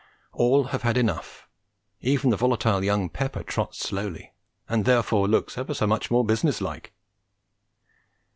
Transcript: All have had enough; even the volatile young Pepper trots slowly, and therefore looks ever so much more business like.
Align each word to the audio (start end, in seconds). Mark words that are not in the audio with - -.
All 0.33 0.63
have 0.63 0.81
had 0.81 0.97
enough; 0.97 1.47
even 1.99 2.31
the 2.31 2.35
volatile 2.35 2.83
young 2.83 3.07
Pepper 3.07 3.43
trots 3.43 3.77
slowly, 3.87 4.33
and 4.67 4.83
therefore 4.85 5.27
looks 5.27 5.59
ever 5.59 5.75
so 5.75 5.85
much 5.85 6.09
more 6.09 6.25
business 6.25 6.59
like. 6.59 6.91